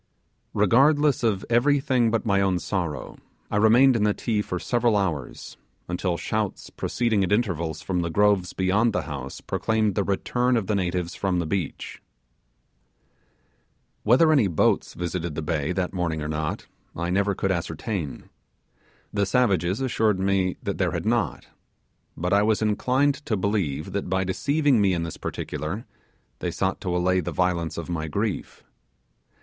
[0.55, 3.19] Regardless of everything but my own sorrow,
[3.51, 8.09] I remained in the Ti for several hours, until shouts proceeding at intervals from the
[8.09, 12.01] groves beyond the house proclaimed the return of the natives from the beach.
[14.01, 16.65] Whether any boats visited the bay that morning or not,
[16.95, 18.27] I never could ascertain.
[19.13, 21.45] The savages assured me that there had not
[22.17, 25.85] but I was inclined to believe that by deceiving me in this particular
[26.39, 28.63] they sought to allay the violence of my grief.